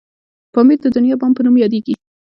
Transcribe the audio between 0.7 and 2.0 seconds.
د دنيا بام په نوم یادیږي.